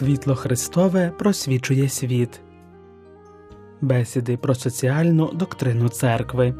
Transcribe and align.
Світло 0.00 0.34
Христове 0.34 1.12
просвічує 1.18 1.88
світ. 1.88 2.40
Бесіди 3.80 4.36
про 4.36 4.54
соціальну 4.54 5.32
доктрину 5.32 5.88
церкви. 5.88 6.54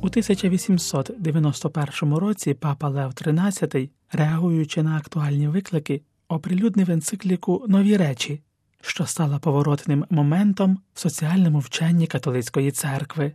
У 0.00 0.06
1891 0.06 2.14
році 2.14 2.54
папа 2.54 2.88
Лев 2.88 3.10
XIII, 3.10 3.90
реагуючи 4.12 4.82
на 4.82 4.96
актуальні 4.96 5.48
виклики, 5.48 6.02
оприлюднив 6.28 6.90
енцикліку 6.90 7.64
Нові 7.68 7.96
речі, 7.96 8.42
що 8.80 9.06
стала 9.06 9.38
поворотним 9.38 10.04
моментом 10.10 10.78
в 10.94 11.00
соціальному 11.00 11.58
вченні 11.58 12.06
католицької 12.06 12.70
церкви. 12.70 13.32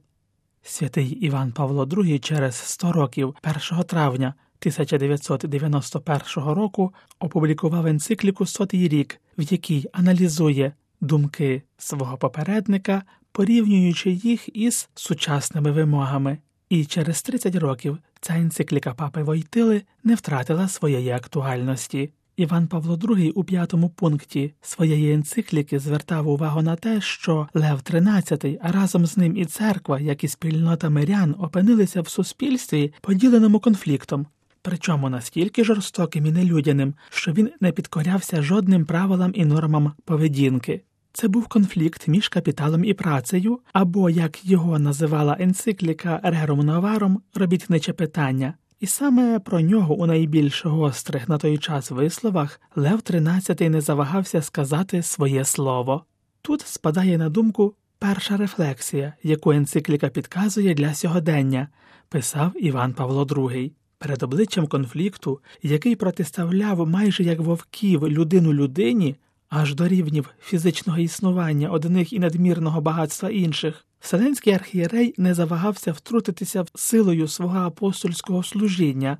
Святий 0.63 1.07
Іван 1.07 1.51
Павло 1.51 1.85
II 1.85 2.19
через 2.19 2.55
100 2.55 2.91
років 2.91 3.35
1 3.71 3.83
травня 3.83 4.33
1991 4.59 6.43
року 6.53 6.93
опублікував 7.19 7.87
енцикліку 7.87 8.45
Сотий 8.45 8.87
рік, 8.87 9.21
в 9.37 9.51
якій 9.51 9.85
аналізує 9.93 10.73
думки 11.01 11.61
свого 11.77 12.17
попередника, 12.17 13.03
порівнюючи 13.31 14.11
їх 14.11 14.55
із 14.55 14.89
сучасними 14.95 15.71
вимогами. 15.71 16.37
І 16.69 16.85
через 16.85 17.21
30 17.21 17.55
років 17.55 17.97
ця 18.21 18.35
енцикліка 18.35 18.93
папи 18.93 19.23
Войтили 19.23 19.83
не 20.03 20.15
втратила 20.15 20.67
своєї 20.67 21.09
актуальності. 21.09 22.09
Іван 22.35 22.67
Павло 22.67 22.95
II 22.95 23.31
у 23.31 23.43
п'ятому 23.43 23.89
пункті 23.89 24.53
своєї 24.61 25.13
енцикліки 25.13 25.79
звертав 25.79 26.27
увагу 26.27 26.61
на 26.61 26.75
те, 26.75 27.01
що 27.01 27.47
Лев 27.53 27.79
XIII, 27.79 28.57
а 28.61 28.71
разом 28.71 29.05
з 29.05 29.17
ним 29.17 29.37
і 29.37 29.45
церква, 29.45 29.99
як 29.99 30.23
і 30.23 30.27
спільнота 30.27 30.89
мирян, 30.89 31.35
опинилися 31.39 32.01
в 32.01 32.07
суспільстві 32.07 32.93
поділеному 33.01 33.59
конфліктом, 33.59 34.25
причому 34.61 35.09
настільки 35.09 35.63
жорстоким 35.63 36.25
і 36.25 36.31
нелюдяним, 36.31 36.93
що 37.09 37.31
він 37.31 37.49
не 37.61 37.71
підкорявся 37.71 38.41
жодним 38.41 38.85
правилам 38.85 39.31
і 39.35 39.45
нормам 39.45 39.93
поведінки. 40.05 40.81
Це 41.13 41.27
був 41.27 41.47
конфлікт 41.47 42.07
між 42.07 42.29
капіталом 42.29 42.85
і 42.85 42.93
працею, 42.93 43.59
або, 43.73 44.09
як 44.09 44.45
його 44.45 44.79
називала 44.79 45.37
енцикліка 45.39 46.19
Рерум 46.23 46.59
Новаром, 46.59 47.21
робітниче 47.35 47.93
питання. 47.93 48.53
І 48.83 48.87
саме 48.87 49.39
про 49.39 49.61
нього 49.61 49.95
у 49.95 50.05
найбільш 50.05 50.65
гострих 50.65 51.29
на 51.29 51.37
той 51.37 51.57
час 51.57 51.91
висловах 51.91 52.61
Лев 52.75 52.99
XIII 52.99 53.69
не 53.69 53.81
завагався 53.81 54.41
сказати 54.41 55.03
своє 55.03 55.45
слово. 55.45 56.05
Тут 56.41 56.61
спадає 56.61 57.17
на 57.17 57.29
думку 57.29 57.75
перша 57.99 58.37
рефлексія, 58.37 59.13
яку 59.23 59.51
енцикліка 59.51 60.09
підказує 60.09 60.73
для 60.73 60.93
сьогодення, 60.93 61.67
писав 62.09 62.51
Іван 62.63 62.93
Павло 62.93 63.23
II. 63.23 63.71
Перед 63.97 64.23
обличчям 64.23 64.67
конфлікту, 64.67 65.39
який 65.61 65.95
протиставляв 65.95 66.87
майже 66.87 67.23
як 67.23 67.39
вовків 67.39 68.07
людину 68.07 68.53
людині, 68.53 69.15
аж 69.49 69.75
до 69.75 69.87
рівнів 69.87 70.29
фізичного 70.41 70.99
існування 70.99 71.69
одних 71.69 72.13
і 72.13 72.19
надмірного 72.19 72.81
багатства 72.81 73.29
інших. 73.29 73.85
Вселенський 74.03 74.53
архієрей 74.53 75.13
не 75.17 75.33
завагався 75.33 75.91
втрутитися 75.91 76.65
силою 76.75 77.27
свого 77.27 77.57
апостольського 77.57 78.43
служіння, 78.43 79.17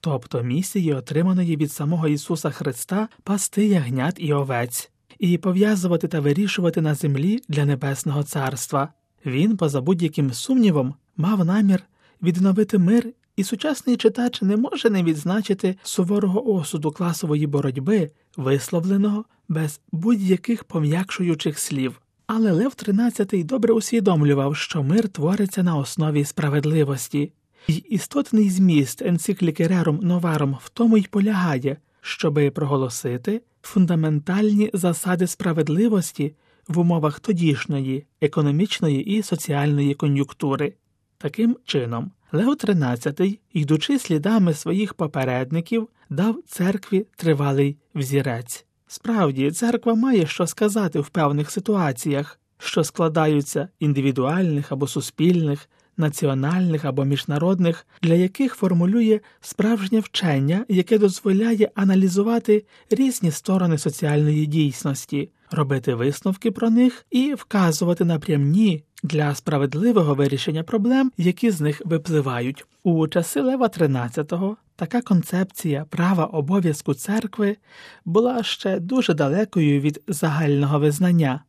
тобто 0.00 0.42
місії, 0.42 0.94
отриманої 0.94 1.56
від 1.56 1.72
самого 1.72 2.08
Ісуса 2.08 2.50
Христа 2.50 3.08
пасти 3.22 3.66
ягнят 3.66 4.14
і 4.18 4.32
овець, 4.32 4.90
і 5.18 5.38
пов'язувати 5.38 6.08
та 6.08 6.20
вирішувати 6.20 6.80
на 6.80 6.94
землі 6.94 7.42
для 7.48 7.64
Небесного 7.64 8.22
Царства. 8.22 8.88
Він, 9.26 9.56
поза 9.56 9.80
будь-яким 9.80 10.32
сумнівом, 10.32 10.94
мав 11.16 11.44
намір 11.44 11.82
відновити 12.22 12.78
мир, 12.78 13.12
і 13.36 13.44
сучасний 13.44 13.96
читач 13.96 14.42
не 14.42 14.56
може 14.56 14.90
не 14.90 15.02
відзначити 15.02 15.76
суворого 15.82 16.54
осуду 16.54 16.90
класової 16.90 17.46
боротьби, 17.46 18.10
висловленого 18.36 19.24
без 19.48 19.80
будь-яких 19.92 20.64
пом'якшуючих 20.64 21.58
слів. 21.58 22.02
Але 22.34 22.52
Лев 22.52 22.72
XIII 22.76 23.44
добре 23.44 23.72
усвідомлював, 23.72 24.56
що 24.56 24.82
мир 24.82 25.08
твориться 25.08 25.62
на 25.62 25.76
основі 25.76 26.24
справедливості, 26.24 27.32
і 27.68 27.74
істотний 27.74 28.50
зміст 28.50 29.02
енцикліки 29.02 29.66
Рерум 29.66 30.00
Новарум 30.02 30.58
в 30.62 30.68
тому 30.68 30.96
й 30.96 31.06
полягає, 31.10 31.76
щоби 32.00 32.50
проголосити 32.50 33.42
фундаментальні 33.62 34.70
засади 34.72 35.26
справедливості 35.26 36.34
в 36.68 36.78
умовах 36.78 37.20
тодішньої 37.20 38.04
економічної 38.20 39.04
і 39.04 39.22
соціальної 39.22 39.94
кон'юнктури. 39.94 40.74
Таким 41.18 41.56
чином, 41.64 42.10
Лев 42.32 42.48
XIII, 42.48 43.38
йдучи 43.52 43.98
слідами 43.98 44.54
своїх 44.54 44.94
попередників, 44.94 45.88
дав 46.10 46.36
церкві 46.46 47.06
тривалий 47.16 47.76
взірець. 47.94 48.66
Справді, 48.94 49.50
церква 49.50 49.94
має 49.94 50.26
що 50.26 50.46
сказати 50.46 51.00
в 51.00 51.08
певних 51.08 51.50
ситуаціях, 51.50 52.40
що 52.58 52.84
складаються 52.84 53.68
індивідуальних 53.80 54.72
або 54.72 54.86
суспільних, 54.86 55.68
національних 55.96 56.84
або 56.84 57.04
міжнародних, 57.04 57.86
для 58.02 58.14
яких 58.14 58.54
формулює 58.54 59.20
справжнє 59.40 60.00
вчення, 60.00 60.64
яке 60.68 60.98
дозволяє 60.98 61.70
аналізувати 61.74 62.64
різні 62.90 63.30
сторони 63.30 63.78
соціальної 63.78 64.46
дійсності, 64.46 65.30
робити 65.52 65.94
висновки 65.94 66.50
про 66.50 66.70
них 66.70 67.06
і 67.10 67.34
вказувати 67.34 68.04
напрямні 68.04 68.84
для 69.02 69.34
справедливого 69.34 70.14
вирішення 70.14 70.62
проблем, 70.62 71.12
які 71.16 71.50
з 71.50 71.60
них 71.60 71.82
випливають. 71.84 72.66
У 72.82 73.08
часи 73.08 73.40
Лева 73.40 73.66
XIII 73.66 74.56
така 74.76 75.02
концепція 75.02 75.84
права 75.84 76.24
обов'язку 76.24 76.94
церкви 76.94 77.56
була 78.04 78.42
ще 78.42 78.80
дуже 78.80 79.14
далекою 79.14 79.80
від 79.80 80.02
загального 80.08 80.78
визнання. 80.78 81.44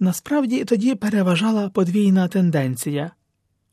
Насправді 0.00 0.64
тоді 0.64 0.94
переважала 0.94 1.68
подвійна 1.68 2.28
тенденція 2.28 3.10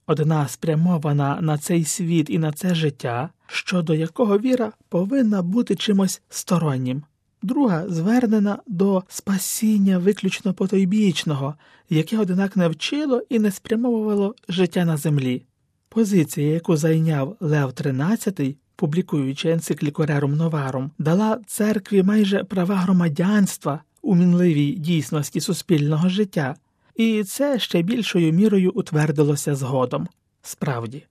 одна 0.08 0.48
спрямована 0.48 1.42
на 1.42 1.58
цей 1.58 1.86
світ 1.86 2.30
і 2.30 2.40
на 2.40 2.52
це 2.52 2.76
життя, 2.76 3.30
щодо 3.48 3.94
якого 3.94 4.40
віра 4.40 4.72
повинна 4.90 5.42
бути 5.42 5.76
чимось 5.76 6.22
стороннім 6.30 7.04
друга 7.46 7.88
звернена 7.88 8.60
до 8.68 9.04
спасіння 9.08 9.98
виключно 9.98 10.54
потойбічного, 10.54 11.56
яке, 11.90 12.18
однак, 12.18 12.58
не 12.58 12.68
вчило 12.68 13.22
і 13.30 13.40
не 13.40 13.52
спрямовувало 13.52 14.36
життя 14.50 14.86
на 14.86 14.98
землі. 14.98 15.46
Позиція, 15.90 16.54
яку 16.54 16.78
зайняв 16.78 17.38
Лев 17.40 17.70
XIII, 17.70 18.56
публікуючи 18.76 19.50
енцикліку 19.50 20.06
Рерум 20.06 20.36
Новарум, 20.36 20.92
дала 21.00 21.40
церкві 21.48 22.04
майже 22.04 22.44
права 22.44 22.76
громадянства 22.76 23.84
у 24.02 24.16
мінливій 24.16 24.72
дійсності 24.72 25.42
суспільного 25.42 26.10
життя, 26.10 26.56
і 26.96 27.24
це 27.24 27.60
ще 27.60 27.82
більшою 27.82 28.34
мірою 28.34 28.72
утвердилося 28.76 29.56
згодом. 29.56 30.08
Справді. 30.42 31.04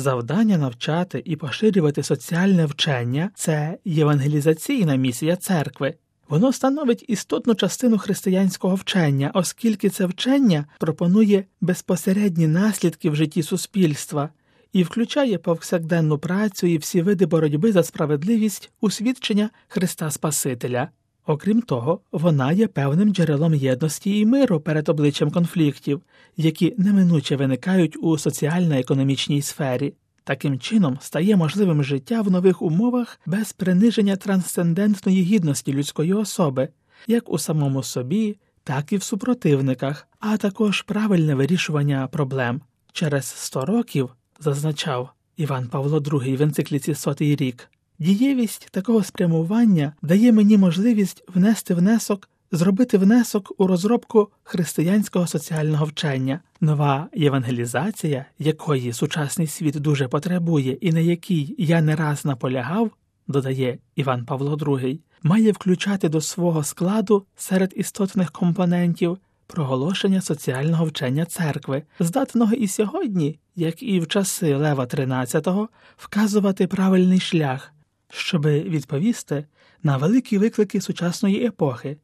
Завдання 0.00 0.58
навчати 0.58 1.22
і 1.24 1.36
поширювати 1.36 2.02
соціальне 2.02 2.66
вчення 2.66 3.30
це 3.34 3.78
євангелізаційна 3.84 4.94
місія 4.94 5.36
церкви. 5.36 5.94
Воно 6.28 6.52
становить 6.52 7.04
істотну 7.08 7.54
частину 7.54 7.98
християнського 7.98 8.74
вчення, 8.74 9.30
оскільки 9.34 9.88
це 9.88 10.06
вчення 10.06 10.66
пропонує 10.78 11.44
безпосередні 11.60 12.46
наслідки 12.46 13.10
в 13.10 13.16
житті 13.16 13.42
суспільства 13.42 14.28
і 14.72 14.82
включає 14.82 15.38
повсякденну 15.38 16.18
працю 16.18 16.66
і 16.66 16.78
всі 16.78 17.02
види 17.02 17.26
боротьби 17.26 17.72
за 17.72 17.82
справедливість 17.82 18.70
у 18.80 18.90
свідчення 18.90 19.50
Христа 19.68 20.10
Спасителя. 20.10 20.88
Окрім 21.30 21.62
того, 21.62 22.00
вона 22.12 22.52
є 22.52 22.66
певним 22.66 23.14
джерелом 23.14 23.54
єдності 23.54 24.18
і 24.18 24.26
миру 24.26 24.60
перед 24.60 24.88
обличчям 24.88 25.30
конфліктів, 25.30 26.02
які 26.36 26.74
неминуче 26.78 27.36
виникають 27.36 27.96
у 28.00 28.18
соціально-економічній 28.18 29.42
сфері. 29.42 29.94
Таким 30.24 30.58
чином 30.58 30.98
стає 31.00 31.36
можливим 31.36 31.84
життя 31.84 32.22
в 32.22 32.30
нових 32.30 32.62
умовах 32.62 33.20
без 33.26 33.52
приниження 33.52 34.16
трансцендентної 34.16 35.22
гідності 35.22 35.72
людської 35.72 36.12
особи, 36.12 36.68
як 37.06 37.30
у 37.30 37.38
самому 37.38 37.82
собі, 37.82 38.36
так 38.64 38.92
і 38.92 38.96
в 38.96 39.02
супротивниках, 39.02 40.08
а 40.20 40.36
також 40.36 40.82
правильне 40.82 41.34
вирішування 41.34 42.08
проблем. 42.12 42.60
Через 42.92 43.26
сто 43.26 43.64
років, 43.64 44.10
зазначав 44.40 45.10
Іван 45.36 45.68
Павло 45.68 45.98
II 45.98 46.36
в 46.36 46.42
енцикліці 46.42 46.94
Сотий 46.94 47.36
рік. 47.36 47.70
Дієвість 48.00 48.68
такого 48.70 49.04
спрямування 49.04 49.92
дає 50.02 50.32
мені 50.32 50.58
можливість 50.58 51.24
внести 51.34 51.74
внесок, 51.74 52.28
зробити 52.52 52.98
внесок 52.98 53.52
у 53.58 53.66
розробку 53.66 54.28
християнського 54.42 55.26
соціального 55.26 55.84
вчення, 55.86 56.40
нова 56.60 57.08
євангелізація, 57.14 58.24
якої 58.38 58.92
сучасний 58.92 59.46
світ 59.46 59.80
дуже 59.80 60.08
потребує, 60.08 60.72
і 60.72 60.92
на 60.92 61.00
якій 61.00 61.54
я 61.58 61.82
не 61.82 61.96
раз 61.96 62.24
наполягав, 62.24 62.90
додає 63.28 63.78
Іван 63.96 64.24
Павло 64.24 64.56
II, 64.56 64.98
має 65.22 65.52
включати 65.52 66.08
до 66.08 66.20
свого 66.20 66.64
складу 66.64 67.24
серед 67.36 67.72
істотних 67.76 68.30
компонентів 68.30 69.18
проголошення 69.46 70.20
соціального 70.20 70.84
вчення 70.84 71.24
церкви, 71.24 71.82
здатного 71.98 72.54
і 72.54 72.68
сьогодні, 72.68 73.38
як 73.56 73.82
і 73.82 74.00
в 74.00 74.06
часи 74.06 74.54
Лева 74.54 74.84
XIII, 74.84 75.68
вказувати 75.96 76.66
правильний 76.66 77.20
шлях, 77.20 77.72
щоби 78.10 78.60
відповісти 78.60 79.44
на 79.82 79.96
великі 79.96 80.38
виклики 80.38 80.80
сучасної 80.80 81.46
епохи, 81.46 81.96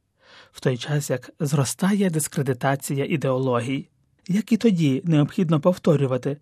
в 0.53 0.61
той 0.61 0.77
час 0.77 1.11
як 1.11 1.31
зростає 1.41 2.11
дискредитація 2.11 3.05
ідеологій. 3.05 3.89
Як 4.29 4.53
і 4.53 4.57
тоді 4.57 5.03
необхідно 5.05 5.61
повторювати, 5.61 6.37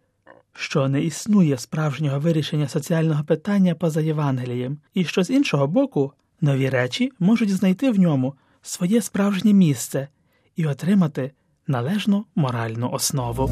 що 0.52 0.88
не 0.88 1.02
існує 1.02 1.58
справжнього 1.58 2.20
вирішення 2.20 2.68
соціального 2.68 3.24
питання 3.24 3.74
поза 3.74 4.00
Євангелієм, 4.00 4.78
і 4.94 5.04
що 5.04 5.24
з 5.24 5.30
іншого 5.30 5.66
боку 5.66 6.12
нові 6.40 6.68
речі 6.68 7.12
можуть 7.18 7.56
знайти 7.56 7.90
в 7.90 7.98
ньому 7.98 8.34
своє 8.62 9.02
справжнє 9.02 9.52
місце 9.52 10.08
і 10.56 10.66
отримати 10.66 11.32
належну 11.66 12.26
моральну 12.34 12.90
основу. 12.90 13.50